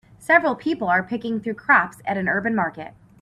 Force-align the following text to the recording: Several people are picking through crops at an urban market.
Several 0.17 0.55
people 0.55 0.87
are 0.87 1.03
picking 1.03 1.39
through 1.39 1.53
crops 1.53 2.01
at 2.05 2.17
an 2.17 2.27
urban 2.27 2.55
market. 2.55 2.95